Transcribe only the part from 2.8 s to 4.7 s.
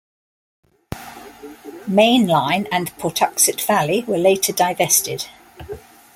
Pawtuxet Valley were later